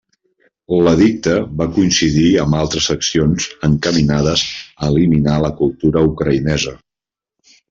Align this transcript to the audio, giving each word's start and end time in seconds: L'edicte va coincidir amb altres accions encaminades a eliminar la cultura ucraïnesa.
L'edicte 0.85 1.35
va 1.59 1.67
coincidir 1.75 2.23
amb 2.45 2.57
altres 2.61 2.87
accions 2.95 3.45
encaminades 3.69 4.47
a 4.49 4.91
eliminar 4.95 5.37
la 5.45 5.53
cultura 5.61 6.05
ucraïnesa. 6.11 6.75